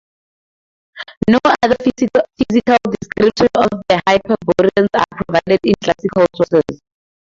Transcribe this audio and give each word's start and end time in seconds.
No 1.29 1.37
other 1.61 1.75
physical 1.95 2.23
descriptions 2.39 3.51
of 3.55 3.67
the 3.87 4.01
Hyperboreans 4.09 4.89
are 4.97 5.23
provided 5.25 5.59
in 5.63 5.75
classical 5.83 6.25
sources. 6.35 6.79